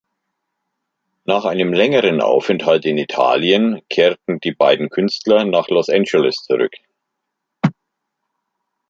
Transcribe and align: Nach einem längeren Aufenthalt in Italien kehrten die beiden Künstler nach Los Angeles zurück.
Nach 1.25 1.45
einem 1.45 1.73
längeren 1.73 2.21
Aufenthalt 2.21 2.85
in 2.85 2.97
Italien 2.97 3.83
kehrten 3.87 4.39
die 4.39 4.51
beiden 4.51 4.89
Künstler 4.89 5.45
nach 5.45 5.67
Los 5.67 5.89
Angeles 5.89 6.37
zurück. 6.37 6.73